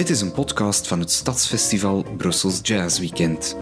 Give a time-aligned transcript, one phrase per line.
[0.00, 3.56] Dit is een podcast van het Stadsfestival Brussels Jazz Weekend.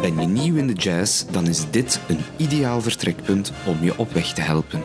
[0.00, 4.12] Ben je nieuw in de jazz, dan is dit een ideaal vertrekpunt om je op
[4.12, 4.82] weg te helpen.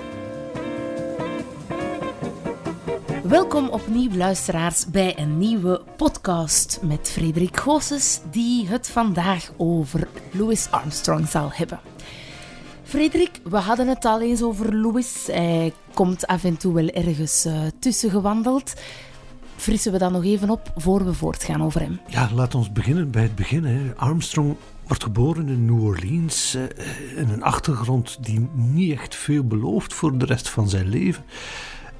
[3.23, 10.67] Welkom opnieuw, luisteraars, bij een nieuwe podcast met Frederik Goossens, die het vandaag over Louis
[10.71, 11.90] Armstrong zal hebben.
[12.91, 15.27] Frederik, we hadden het al eens over Louis.
[15.27, 18.73] Hij komt af en toe wel ergens uh, tussen gewandeld.
[19.55, 21.99] Frissen we dan nog even op voor we voortgaan over hem?
[22.07, 23.63] Ja, laat ons beginnen bij het begin.
[23.63, 23.95] Hè.
[23.95, 24.55] Armstrong
[24.87, 26.63] wordt geboren in New Orleans, uh,
[27.17, 31.23] in een achtergrond die niet echt veel belooft voor de rest van zijn leven.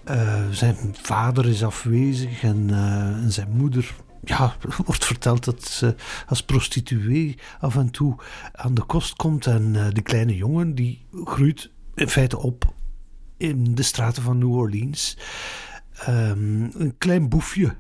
[0.10, 2.70] Uh, zijn vader is afwezig en
[3.28, 3.94] zijn moeder
[4.24, 5.96] ja, wordt verteld dat ze
[6.28, 8.16] als prostituee af en toe
[8.52, 9.46] aan de kost komt.
[9.46, 12.74] En uh, die kleine jongen die groeit in feite op
[13.38, 15.18] in de straten van New Orleans.
[16.10, 17.76] Um, een klein boefje.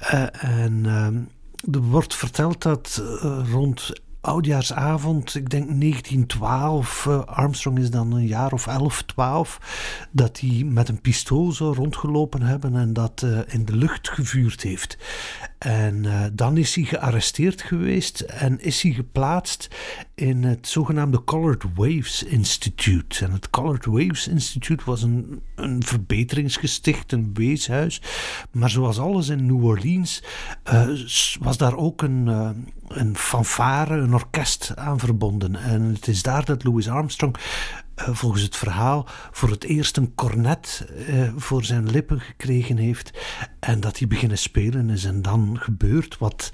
[0.00, 1.28] Uh, en um,
[1.72, 8.26] er wordt verteld dat uh, rond oudjaarsavond, ik denk 1912, uh, Armstrong is dan een
[8.26, 13.64] jaar of 11, 12, dat hij met een pistool zou rondgelopen hebben en dat in
[13.64, 14.98] de lucht gevuurd heeft.
[15.58, 19.68] En uh, dan is hij gearresteerd geweest en is hij geplaatst
[20.14, 23.24] in het zogenaamde Colored Waves Institute.
[23.24, 28.02] En het Colored Waves Institute was een, een verbeteringsgesticht, een weeshuis.
[28.50, 30.22] Maar zoals alles in New Orleans
[30.72, 30.88] uh,
[31.40, 32.50] was daar ook een, uh,
[32.88, 35.56] een fanfare, een orkest aan verbonden.
[35.56, 37.36] En het is daar dat Louis Armstrong
[37.98, 43.10] uh, volgens het verhaal voor het eerst een cornet uh, voor zijn lippen gekregen heeft
[43.60, 46.50] en dat hij beginnen spelen is en dan gebeurt wat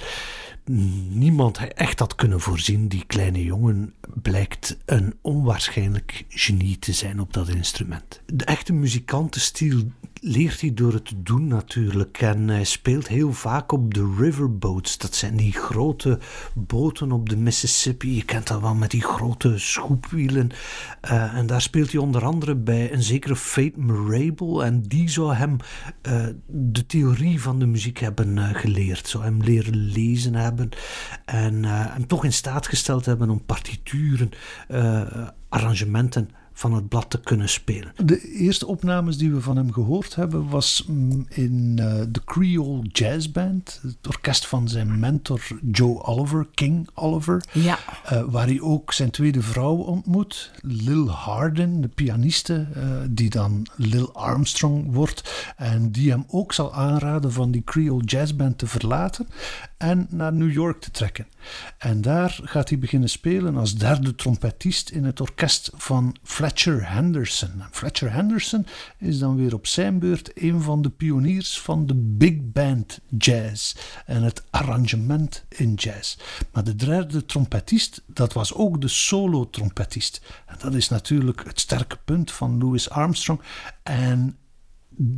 [1.08, 2.88] niemand echt had kunnen voorzien.
[2.88, 8.20] Die kleine jongen blijkt een onwaarschijnlijk genie te zijn op dat instrument.
[8.27, 9.83] De echte muzikantenstiel
[10.24, 12.20] leert hij door het doen natuurlijk.
[12.20, 14.98] En hij speelt heel vaak op de riverboats.
[14.98, 16.18] Dat zijn die grote
[16.55, 18.14] boten op de Mississippi.
[18.14, 20.51] Je kent dat wel met die grote schoepwielen.
[21.05, 24.64] Uh, en daar speelt hij onder andere bij een zekere Fate Marable.
[24.64, 25.56] En die zou hem
[26.06, 29.08] uh, de theorie van de muziek hebben uh, geleerd.
[29.08, 30.52] Zou hem leren lezen hebben.
[31.24, 34.30] En hem toch in staat gesteld hebben om partituren,
[35.48, 37.92] arrangementen van het blad te kunnen spelen.
[38.05, 40.85] De eerste opnames die we van hem gehoord hebben was
[41.29, 45.40] in uh, de Creole Jazz Band, het orkest van zijn mentor
[45.73, 47.79] Joe Oliver, King Oliver, ja.
[48.13, 53.67] uh, waar hij ook zijn tweede vrouw ontmoet, Lil Hardin, de pianiste, uh, die dan
[53.77, 58.67] Lil Armstrong wordt en die hem ook zal aanraden van die Creole Jazz Band te
[58.67, 59.29] verlaten
[59.77, 61.27] en naar New York te trekken.
[61.79, 67.51] En daar gaat hij beginnen spelen als derde trompetist in het orkest van Fletcher Henderson.
[67.61, 68.67] En Fletcher Henderson
[68.98, 73.75] is dan weer op zijn beurt een van de pioniers van de big band jazz
[74.07, 76.17] en het arrangement in jazz.
[76.52, 80.20] Maar de derde trompetist, dat was ook de solo-trompetist.
[80.47, 83.41] En dat is natuurlijk het sterke punt van Louis Armstrong.
[83.83, 84.36] En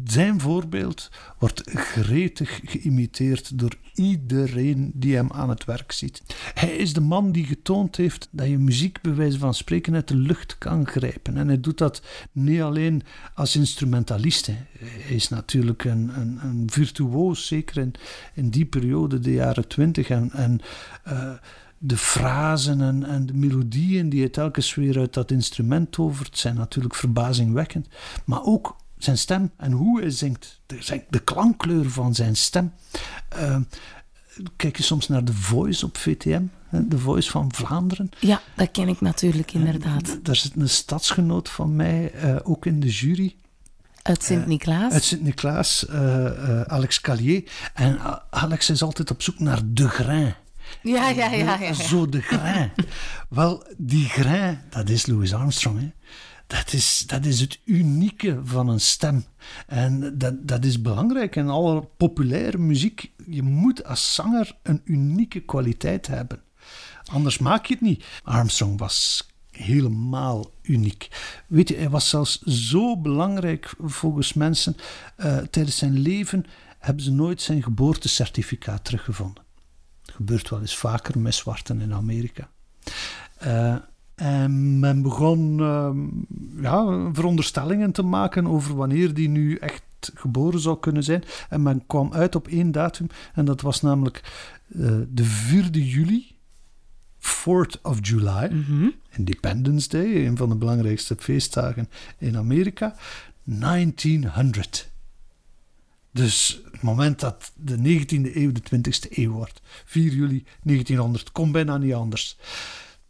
[0.04, 6.22] zijn voorbeeld wordt gretig geïmiteerd door iedereen die hem aan het werk ziet.
[6.54, 10.08] Hij is de man die getoond heeft dat je muziek bij wijze van spreken uit
[10.08, 11.36] de lucht kan grijpen.
[11.36, 12.02] En hij doet dat
[12.32, 13.02] niet alleen
[13.34, 14.46] als instrumentalist.
[14.46, 17.94] Hij is natuurlijk een, een, een virtuoos, zeker in,
[18.34, 20.08] in die periode, de jaren twintig.
[20.08, 20.60] En, en
[21.08, 21.32] uh,
[21.78, 26.54] de frasen en, en, de melodieën die hij telkens weer uit dat instrument tovert, zijn
[26.54, 27.88] natuurlijk verbazingwekkend.
[28.24, 32.72] Maar ook zijn stem en hoe hij zingt, de, de klankkleur van zijn stem.
[33.36, 33.56] Uh,
[34.56, 36.42] kijk je soms naar The Voice op VTM,
[36.88, 38.10] The Voice van Vlaanderen.
[38.18, 40.18] Ja, dat ken ik natuurlijk inderdaad.
[40.22, 43.36] Daar zit een stadsgenoot van mij uh, ook in de jury.
[44.02, 44.92] Uit Sint-Niklaas?
[44.92, 45.88] uit Sint-Niklaas,
[46.66, 47.50] Alex Callier.
[47.74, 47.98] En
[48.30, 50.34] Alex is altijd op zoek naar de grain.
[50.82, 51.30] Ja, ja, ja.
[51.30, 51.72] ja, ja.
[51.72, 52.72] Zo de grain.
[53.28, 55.90] Wel, die grain, dat is Louis Armstrong, hè.
[56.46, 59.24] Dat is, dat is het unieke van een stem.
[59.66, 63.10] En dat, dat is belangrijk in alle populaire muziek.
[63.26, 66.42] Je moet als zanger een unieke kwaliteit hebben.
[67.04, 68.04] Anders maak je het niet.
[68.22, 71.08] Armstrong was helemaal uniek.
[71.46, 74.76] Weet je, hij was zelfs zo belangrijk volgens mensen.
[75.16, 76.44] Uh, tijdens zijn leven
[76.78, 79.44] hebben ze nooit zijn geboortecertificaat teruggevonden.
[80.02, 82.50] Gebeurt wel eens vaker met zwarten in Amerika.
[83.46, 83.76] Uh,
[84.14, 85.90] en men begon uh,
[86.62, 89.82] ja, veronderstellingen te maken over wanneer die nu echt
[90.14, 91.24] geboren zou kunnen zijn.
[91.48, 94.22] En men kwam uit op één datum, en dat was namelijk
[94.68, 96.32] uh, de 4 juli.
[97.24, 98.94] 4th of July, mm -hmm.
[99.16, 101.88] Independence Day, een van de belangrijkste feestdagen
[102.18, 102.96] in Amerika.
[103.44, 104.90] 1900.
[106.10, 109.60] Dus het moment dat de 19e eeuw de 20e eeuw wordt.
[109.84, 111.32] 4 juli 1900.
[111.32, 112.38] Komt bijna niet anders.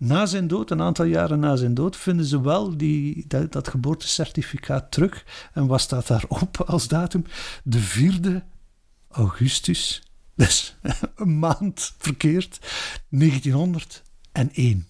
[0.04, 3.68] Na zijn dood, een aantal jaren na zijn dood, vinden ze wel die, dat, dat
[3.68, 5.24] geboortecertificaat terug.
[5.52, 7.24] En wat staat daarop als datum?
[7.64, 8.44] De 4e
[9.08, 10.02] augustus.
[10.34, 10.76] Dus
[11.16, 12.58] een maand verkeerd.
[13.08, 14.88] 1901.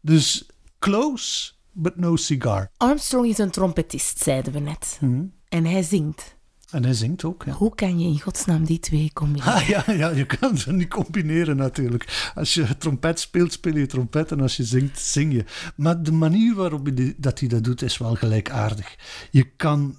[0.00, 0.46] Dus
[0.78, 2.70] close, but no cigar.
[2.76, 4.98] Armstrong is een trompetist, zeiden we net.
[5.00, 5.24] Mhm.
[5.48, 6.33] En hij zingt.
[6.74, 7.52] En hij zingt ook, ja.
[7.52, 9.52] Hoe kan je in godsnaam die twee combineren?
[9.54, 12.32] Ah, ja, ja, je kan ze niet combineren natuurlijk.
[12.34, 15.44] Als je trompet speelt, speel je trompet en als je zingt, zing je.
[15.76, 18.96] Maar de manier waarop die- dat hij dat doet is wel gelijkaardig.
[19.30, 19.96] Je kan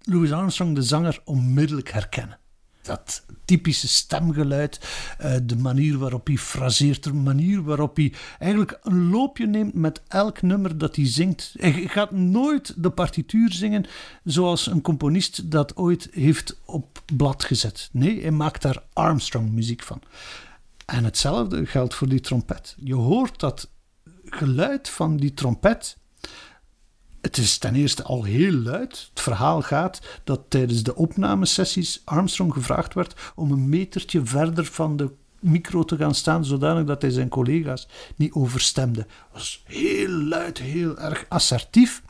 [0.00, 2.38] Louis Armstrong, de zanger, onmiddellijk herkennen.
[2.82, 4.80] Dat typische stemgeluid,
[5.18, 10.02] eh, de manier waarop hij fraseert, de manier waarop hij eigenlijk een loopje neemt met
[10.08, 11.54] elk nummer dat hij zingt.
[11.56, 13.86] Hij gaat nooit de partituur zingen
[14.24, 17.88] zoals een componist dat ooit heeft op blad gezet.
[17.92, 20.02] Nee, hij maakt daar Armstrong muziek van.
[20.86, 22.76] En hetzelfde geldt voor die trompet.
[22.78, 23.70] Je hoort dat
[24.24, 25.96] geluid van die trompet.
[27.20, 29.08] Het is ten eerste al heel luid.
[29.10, 34.96] Het verhaal gaat dat tijdens de opnamesessies Armstrong gevraagd werd om een metertje verder van
[34.96, 39.00] de micro te gaan staan, zodanig dat hij zijn collega's niet overstemde.
[39.00, 42.02] Dat was heel luid, heel erg assertief,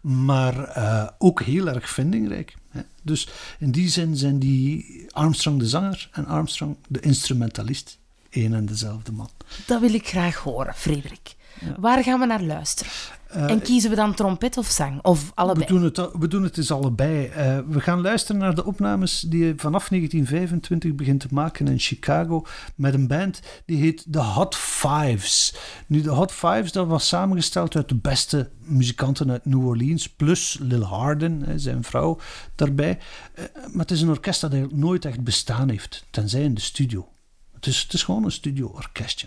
[0.00, 2.56] maar eh, ook heel erg vindingrijk.
[2.70, 2.80] Hè.
[3.02, 7.98] Dus in die zin zijn die Armstrong de zanger en Armstrong de instrumentalist
[8.30, 9.30] één en dezelfde man.
[9.66, 11.34] Dat wil ik graag horen, Frederik.
[11.76, 12.92] Waar gaan we naar luisteren?
[13.28, 15.02] En kiezen we dan trompet of zang?
[15.02, 15.66] Of We allebei?
[15.66, 17.26] doen, het, we doen het dus allebei.
[17.26, 21.78] Eh, we gaan luisteren naar de opnames die hij vanaf 1925 begint te maken in
[21.78, 25.54] Chicago met een band die heet The Hot Fives.
[25.86, 30.58] Nu, de Hot Fives dat was samengesteld uit de beste muzikanten uit New Orleans, plus
[30.60, 32.18] Lil Harden, hè, zijn vrouw,
[32.54, 32.98] daarbij.
[33.34, 36.60] Eh, maar het is een orkest dat eigenlijk nooit echt bestaan heeft, tenzij in de
[36.60, 37.08] studio.
[37.54, 39.26] Het is, het is gewoon een studio-orkestje.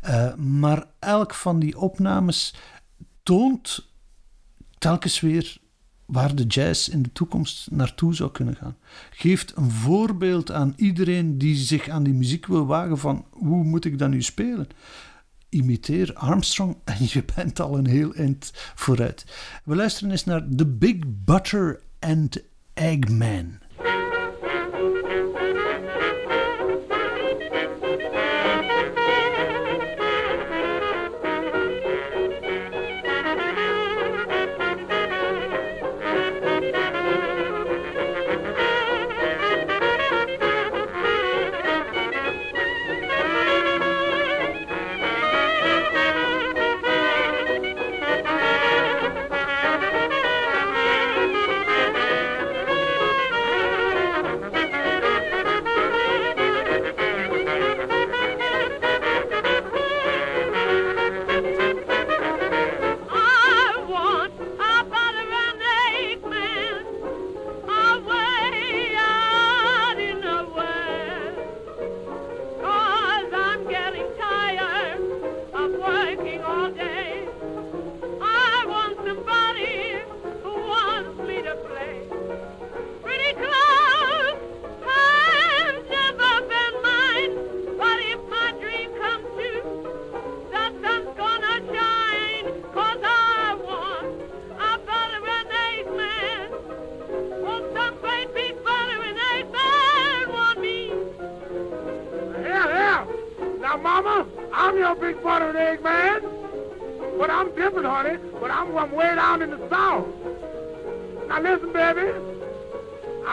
[0.00, 2.54] Eh, maar elk van die opnames
[3.22, 3.90] toont
[4.78, 5.60] telkens weer
[6.06, 8.76] waar de jazz in de toekomst naartoe zou kunnen gaan.
[9.10, 13.84] Geeft een voorbeeld aan iedereen die zich aan die muziek wil wagen van hoe moet
[13.84, 14.68] ik dat nu spelen?
[15.48, 19.24] Imiteer Armstrong en je bent al een heel eind vooruit.
[19.64, 22.38] We luisteren eens naar The Big Butter and
[22.74, 23.61] Eggman.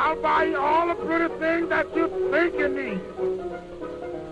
[0.06, 3.00] I'll buy you all the pretty things that you think you need.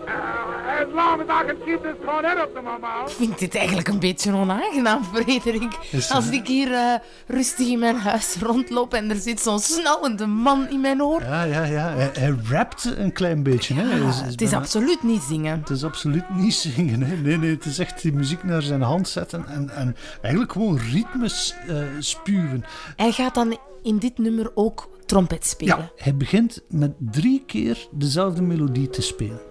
[0.07, 3.09] Uh, as long as I can keep this cornet up to my mouth.
[3.09, 5.77] Ik vind dit eigenlijk een beetje onaangenaam, Frederik.
[6.09, 6.93] Als ik hier eh,
[7.27, 11.21] rustig in mijn huis rondloop en er zit zo'n snauwende man in mijn oor.
[11.21, 11.87] Ja, ja, ja.
[11.89, 13.73] Hij, hij rapt een klein beetje.
[13.73, 13.83] Hè.
[13.87, 15.59] Hij is- is het is bijna- absoluut niet zingen.
[15.59, 17.01] Het is absoluut niet zingen.
[17.01, 17.15] Hè.
[17.15, 20.79] Nee, nee, het is echt die muziek naar zijn hand zetten en, en eigenlijk gewoon
[20.91, 22.63] ritmes eh, spuwen.
[22.95, 25.91] Hij gaat dan in dit nummer ook trompet spelen.
[25.95, 29.41] Hij begint met drie keer dezelfde melodie te spelen.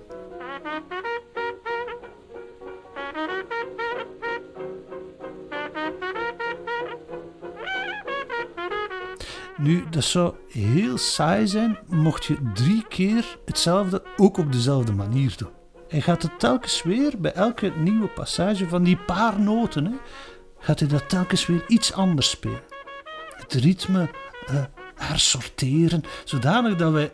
[9.57, 15.35] Nu, dat zou heel saai zijn mocht je drie keer hetzelfde ook op dezelfde manier
[15.37, 15.51] doen.
[15.89, 19.93] Hij gaat het telkens weer bij elke nieuwe passage van die paar noten, hè,
[20.59, 22.63] gaat hij dat telkens weer iets anders spelen.
[23.37, 24.11] het ritme
[24.47, 24.65] eh,
[24.97, 27.13] hersorteren, zodanig dat wij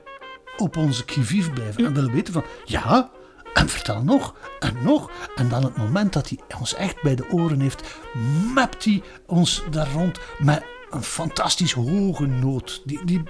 [0.56, 3.10] op onze kivief blijven en willen weten van, ja,
[3.54, 5.10] en vertel nog, en nog.
[5.36, 7.98] En dan het moment dat hij ons echt bij de oren heeft,
[8.54, 13.22] mapt hij ons daar rond met een fantastisch hoge noot, die, die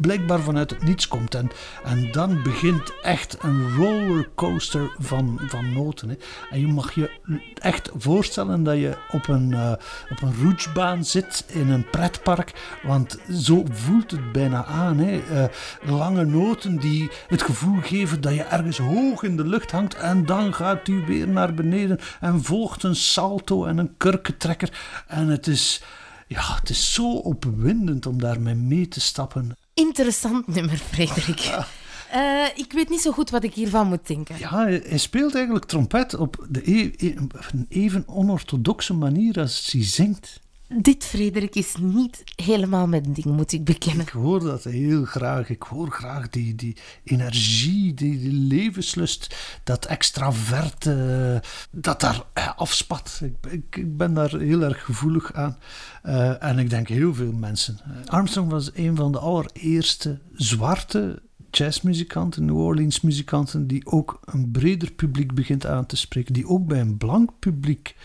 [0.00, 1.34] blijkbaar vanuit het niets komt.
[1.34, 1.50] En,
[1.84, 6.08] en dan begint echt een rollercoaster van, van noten.
[6.08, 6.16] Hè.
[6.50, 7.10] En je mag je
[7.54, 9.72] echt voorstellen dat je op een, uh,
[10.10, 14.98] op een roetsbaan zit in een pretpark, want zo voelt het bijna aan.
[14.98, 15.22] Hè.
[15.32, 15.44] Uh,
[15.90, 20.26] lange noten die het gevoel geven dat je ergens hoog in de lucht hangt en
[20.26, 24.72] dan gaat u weer naar beneden en volgt een salto en een kurkentrekker.
[25.06, 25.82] En het is
[26.28, 29.56] ja, het is zo opwindend om daarmee mee te stappen.
[29.74, 31.66] Interessant nummer, Frederik.
[32.14, 34.38] Uh, ik weet niet zo goed wat ik hiervan moet denken.
[34.38, 39.84] Ja, hij speelt eigenlijk trompet op de e e een even onorthodoxe manier als hij
[39.84, 40.40] zingt.
[40.76, 44.06] Dit, Frederik, is niet helemaal mijn ding, moet ik bekennen.
[44.06, 45.48] Ik hoor dat heel graag.
[45.48, 53.20] Ik hoor graag die, die energie, die, die levenslust, dat extraverte, dat daar eh, afspat.
[53.50, 55.56] Ik, ik, ben daar heel erg gevoelig aan.
[56.04, 57.78] Uh, en ik denk heel veel mensen.
[58.06, 64.92] Armstrong was een van de allereerste zwarte jazzmuzikanten, New Orleans muzikanten, die ook een breder
[64.92, 67.96] publiek begint aan te spreken, die ook bij een blank publiek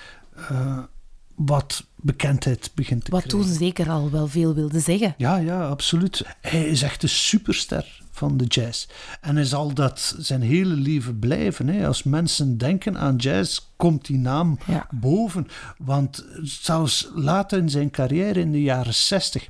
[1.36, 3.40] wat bekendheid begint te wat krijgen.
[3.40, 5.14] Wat toen zeker al wel veel wilde zeggen.
[5.18, 6.26] Ja, ja, absoluut.
[6.42, 8.88] Hij is echt een superster van de jazz.
[9.22, 11.68] En hij zal dat zijn hele leven blijven.
[11.68, 11.88] Hè.
[11.88, 14.88] Als mensen denken aan jazz, komt die naam ja.
[14.92, 15.48] boven.
[15.78, 19.50] Want zelfs later in zijn carrière, in de jaren 60, in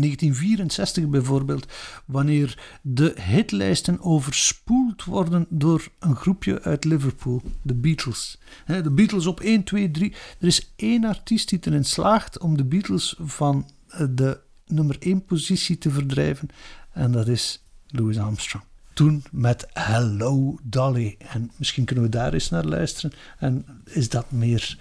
[0.00, 1.66] 1964 bijvoorbeeld,
[2.04, 8.38] wanneer de hitlijsten overspoeld worden door een groepje uit Liverpool, de Beatles.
[8.66, 10.14] De Beatles op 1, 2, 3.
[10.40, 15.24] Er is één artiest die erin slaagt om de Beatles van eh, de nummer 1
[15.24, 16.48] positie te verdrijven,
[16.92, 18.64] en dat is Louis Armstrong.
[18.92, 21.16] Toen met Hello Dolly.
[21.18, 23.12] En misschien kunnen we daar eens naar luisteren.
[23.38, 24.78] En is dat meer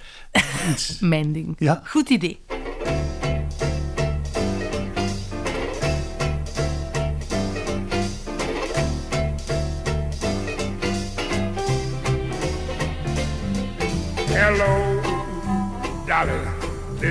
[0.72, 1.00] iets...
[1.15, 1.55] Mijn ding.
[1.60, 1.82] Ja.
[1.86, 2.39] Goed idee.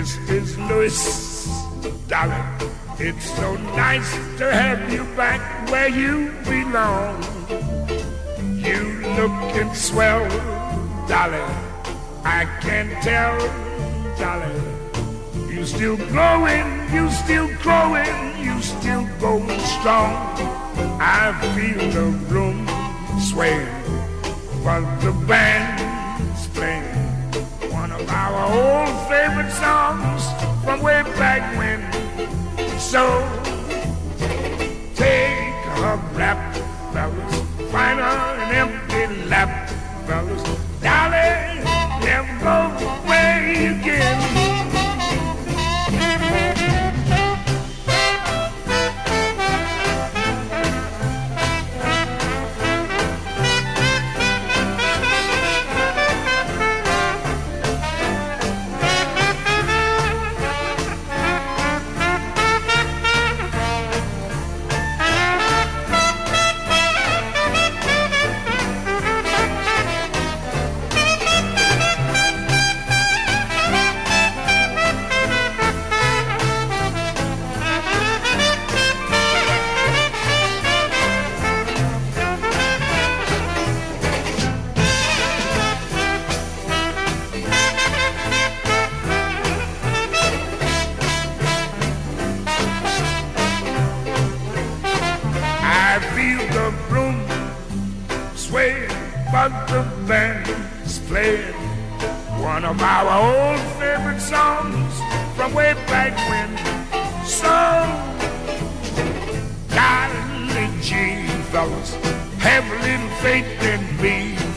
[0.02, 0.98] This is Louis,
[2.08, 2.42] Dolly.
[2.98, 7.22] It's so nice to have you back where you belong.
[8.58, 10.26] You looking swell,
[11.06, 11.38] Dolly.
[12.24, 13.38] I can tell,
[14.18, 15.54] Dolly.
[15.54, 20.18] You still glowing, you still growing, you still going strong.
[20.98, 22.66] I feel the room
[23.30, 23.64] sway,
[24.64, 26.90] but the band's playing
[27.70, 28.91] one of our old
[29.60, 30.22] songs
[30.64, 31.80] from way back when.
[32.78, 33.41] So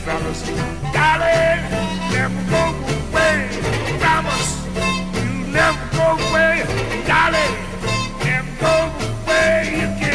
[0.04, 0.40] fellas.
[0.92, 1.62] Darling,
[2.12, 2.64] never go
[2.96, 3.48] away,
[3.98, 4.50] promise
[5.14, 6.64] you never go away,
[7.06, 7.54] darling,
[8.24, 8.74] never go
[9.24, 10.14] away again.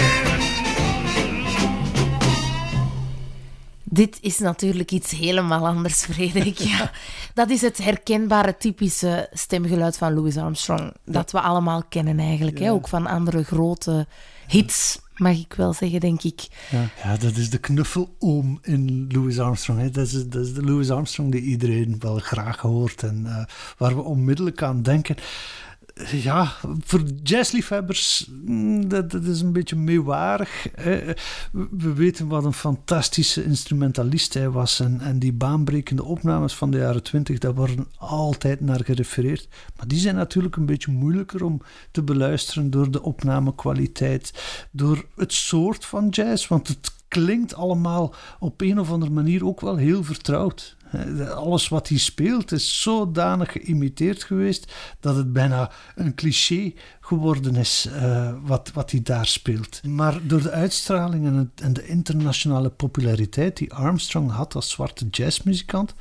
[3.83, 6.57] Dit is natuurlijk iets helemaal anders, Frederik.
[6.57, 6.91] Ja,
[7.33, 10.93] dat is het herkenbare, typische stemgeluid van Louis Armstrong.
[11.05, 12.59] Dat we allemaal kennen eigenlijk.
[12.59, 12.71] Hè?
[12.71, 14.07] Ook van andere grote
[14.47, 16.47] hits, mag ik wel zeggen, denk ik.
[16.69, 19.79] Ja, ja dat is de knuffeloom in Louis Armstrong.
[19.79, 19.89] Hè.
[19.89, 23.43] Dat, is, dat is de Louis Armstrong die iedereen wel graag hoort en uh,
[23.77, 25.15] waar we onmiddellijk aan denken.
[26.09, 30.67] Ja, voor jazzliefhebbers, mm, dat, dat is een beetje meewarig.
[31.71, 34.79] We weten wat een fantastische instrumentalist hij was.
[34.79, 39.47] En, en die baanbrekende opnames van de jaren twintig, daar worden altijd naar gerefereerd.
[39.77, 44.33] Maar die zijn natuurlijk een beetje moeilijker om te beluisteren door de opnamekwaliteit,
[44.71, 46.47] door het soort van jazz.
[46.47, 50.75] Want het klinkt allemaal op een of andere manier ook wel heel vertrouwd.
[50.91, 57.55] Eh, Alles wat hij speelt is zodanig geïmiteerd geweest dat het bijna een cliché geworden
[57.55, 59.83] is eh, wat, wat hij daar speelt.
[59.87, 65.07] Maar door de uitstraling en, het- en de internationale populariteit die Armstrong had als zwarte
[65.11, 65.93] jazzmuzikant,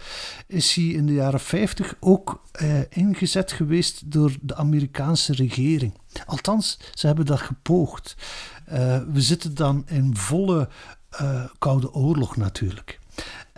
[0.47, 5.93] is hij in de jaren 50 ook eh, ingezet geweest door de Amerikaanse regering.
[6.27, 8.17] Althans, ze hebben dat gepoogd.
[9.13, 10.69] We zitten dan in volle
[11.59, 12.99] Koude Oorlog natuurlijk.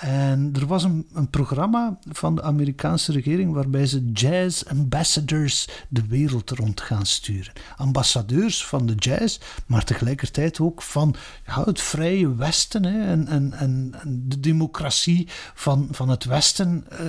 [0.02, 6.06] En er was een, een programma van de Amerikaanse regering waarbij ze jazz ambassadors de
[6.06, 7.52] wereld rond gaan sturen.
[7.76, 13.94] Ambassadeurs van de jazz, maar tegelijkertijd ook van het vrije Westen hè, en, en, en
[14.28, 17.06] de democratie van, van het Westen, eh,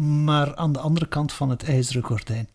[0.00, 2.48] maar aan de andere kant van het ijzeren gordijn.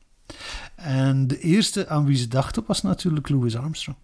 [0.76, 3.98] En de eerste aan wie ze dachten was natuurlijk Louis Armstrong.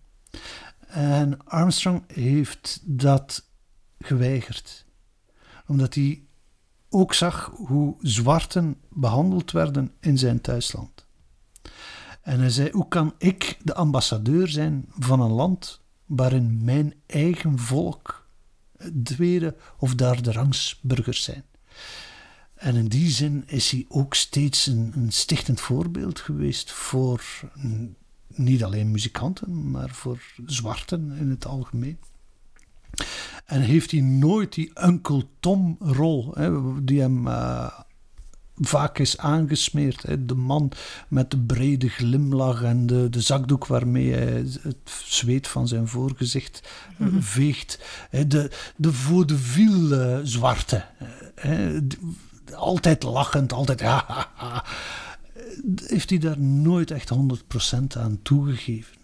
[0.87, 3.47] En Armstrong heeft dat
[3.97, 4.87] geweigerd
[5.69, 6.23] omdat hij
[6.89, 11.05] ook zag hoe zwarten behandeld werden in zijn thuisland.
[12.21, 17.59] En hij zei: Hoe kan ik de ambassadeur zijn van een land waarin mijn eigen
[17.59, 18.27] volk
[19.03, 21.43] tweede of derde rangs burgers zijn?
[22.53, 27.23] En in die zin is hij ook steeds een, een stichtend voorbeeld geweest voor
[28.27, 31.99] niet alleen muzikanten, maar voor zwarten in het algemeen.
[33.49, 36.51] En heeft hij nooit die Uncle Tom-rol, hè,
[36.83, 37.67] die hem eh,
[38.55, 40.01] vaak is aangesmeerd.
[40.03, 40.71] Hè, de man
[41.07, 46.69] met de brede glimlach en de, de zakdoek waarmee hij het zweet van zijn voorgezicht
[46.97, 47.79] eh, veegt.
[48.09, 50.85] Hè, de, de vaudeville eh, zwarte.
[51.35, 51.97] hè, d-
[52.55, 54.65] altijd lachend, altijd ha, ha, ha.
[55.85, 57.17] Heeft hij daar nooit echt 100%
[57.97, 58.95] aan toegegeven.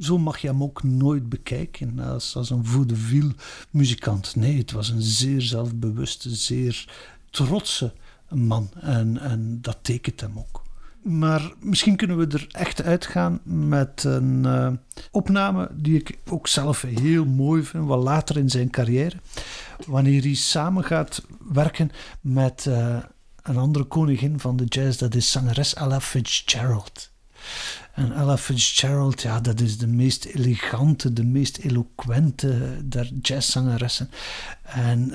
[0.00, 3.34] Zo mag je hem ook nooit bekijken als, als een vaudeville
[3.70, 4.36] muzikant.
[4.36, 6.88] Nee, het was een zeer zelfbewuste, zeer
[7.30, 7.92] trotse
[8.30, 8.70] man.
[8.80, 10.64] En, en dat tekent hem ook.
[11.06, 14.72] Maar misschien kunnen we er echt uitgaan met een eh,
[15.10, 19.16] opname die ik ook zelf heel mooi vind, wat later in zijn carrière.
[19.86, 22.96] Wanneer hij samen gaat werken met eh,
[23.42, 27.10] een andere koningin van de jazz, dat is zangeres Ella Fitzgerald.
[27.96, 34.10] En Ella Fitzgerald, ja, dat is de meest elegante, de meest eloquente der jazzzangeressen.
[34.62, 35.12] En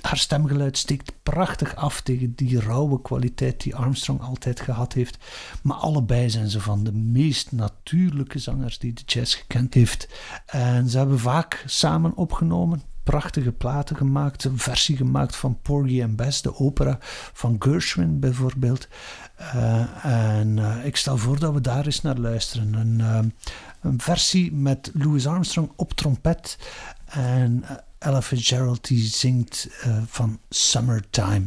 [0.00, 5.16] haar stemgeluid steekt prachtig af tegen die rauwe kwaliteit die Armstrong altijd gehad heeft.
[5.62, 10.08] Maar allebei zijn ze van de meest natuurlijke zangers die de jazz gekend heeft.
[10.46, 14.44] En ze hebben vaak samen opgenomen prachtige platen gemaakt.
[14.44, 16.98] Een versie gemaakt van Porgy and Bess, de opera
[17.32, 18.88] van Gershwin bijvoorbeeld.
[19.36, 20.04] Eh,
[20.38, 22.74] en eh, ik stel voor dat we daar eens naar luisteren.
[22.74, 23.18] Een, eh,
[23.80, 26.58] een versie met Louis Armstrong op trompet
[27.04, 27.64] en
[27.98, 29.68] Ella Fitzgerald die zingt
[30.06, 31.46] van Summertime.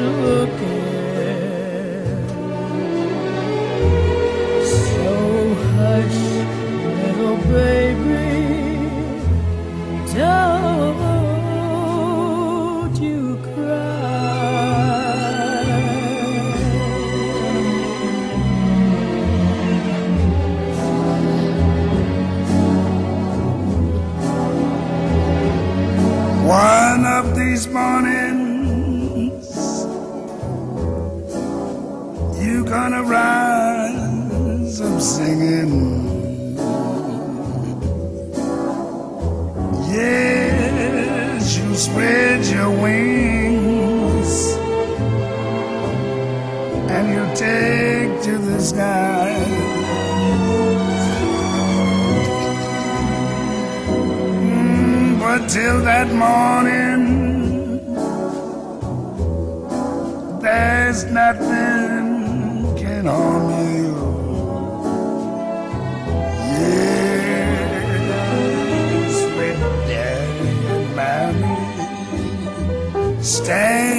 [0.00, 1.03] Is good
[35.24, 35.72] singing.
[39.90, 44.32] Yes, you spread your wings
[46.94, 49.32] and you take to the sky.
[53.88, 57.02] Mm, But till that morning,
[60.42, 63.43] there's nothing can harm
[73.44, 73.93] stand.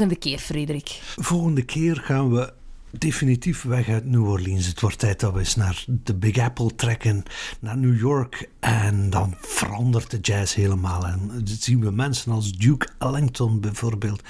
[0.00, 0.88] Volgende keer, Frederik?
[1.16, 2.52] Volgende keer gaan we
[2.90, 4.66] definitief weg uit New Orleans.
[4.66, 7.22] Het wordt tijd dat we eens naar de Big Apple trekken,
[7.60, 8.48] naar New York.
[8.60, 11.06] En dan verandert de jazz helemaal.
[11.06, 14.22] En dan zien we mensen als Duke Ellington bijvoorbeeld.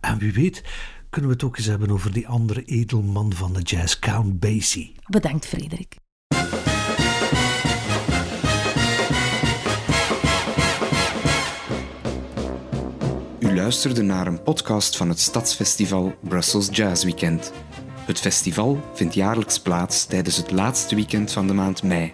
[0.00, 0.62] En wie weet
[1.10, 4.94] kunnen we het ook eens hebben over die andere edelman van de jazz, Count Basie.
[5.06, 5.96] Bedankt, Frederik.
[13.56, 17.52] Luisterde naar een podcast van het Stadsfestival Brussels Jazz Weekend.
[18.06, 22.12] Het festival vindt jaarlijks plaats tijdens het laatste weekend van de maand mei.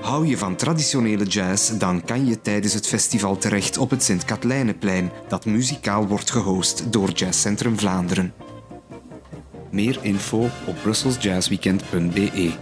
[0.00, 5.10] Hou je van traditionele jazz, dan kan je tijdens het festival terecht op het Sint-Katlijneplein,
[5.28, 8.34] dat muzikaal wordt gehost door Jazzcentrum Vlaanderen.
[9.70, 12.52] Meer info op brusselsjazzweekend.be.